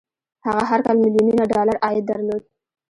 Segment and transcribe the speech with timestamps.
[0.47, 2.43] هغه هر کال ميليونونه ډالر عايد درلود.